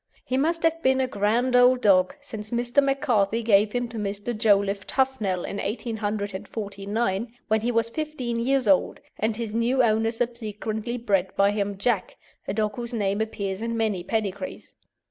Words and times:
He 0.25 0.35
must 0.35 0.63
have 0.63 0.81
been 0.81 0.99
a 0.99 1.05
grand 1.05 1.55
old 1.55 1.81
dog, 1.81 2.15
since 2.21 2.49
Mr. 2.49 2.81
McCarthy 2.83 3.43
gave 3.43 3.71
him 3.73 3.87
to 3.89 3.99
Mr. 3.99 4.35
Joliffe 4.35 4.87
Tuffnell 4.87 5.43
in 5.45 5.57
1849, 5.57 7.31
when 7.49 7.61
he 7.61 7.71
was 7.71 7.91
fifteen 7.91 8.39
years 8.39 8.67
old; 8.67 8.99
and 9.19 9.35
his 9.35 9.53
new 9.53 9.83
owner 9.83 10.09
subsequently 10.09 10.97
bred 10.97 11.29
by 11.35 11.51
him 11.51 11.77
Jack, 11.77 12.17
a 12.47 12.53
dog 12.55 12.77
whose 12.77 12.95
name 12.95 13.21
appears 13.21 13.61
in 13.61 13.77
many 13.77 14.03
pedigrees. 14.03 14.73